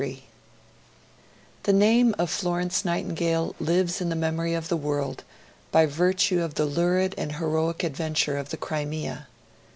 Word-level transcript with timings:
III 0.03 0.23
THE 1.61 1.73
name 1.73 2.15
of 2.17 2.31
Florence 2.31 2.83
Nightingale 2.83 3.53
lives 3.59 4.01
in 4.01 4.09
the 4.09 4.15
memory 4.15 4.55
of 4.55 4.67
the 4.67 4.75
world 4.75 5.23
by 5.71 5.85
virtue 5.85 6.41
of 6.41 6.55
the 6.55 6.65
lurid 6.65 7.13
and 7.19 7.33
heroic 7.33 7.83
adventure 7.83 8.35
of 8.39 8.49
the 8.49 8.57
Crimea. 8.57 9.27